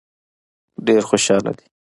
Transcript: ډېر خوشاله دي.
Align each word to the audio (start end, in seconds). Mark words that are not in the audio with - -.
ډېر 0.85 1.01
خوشاله 1.09 1.51
دي. 1.57 1.65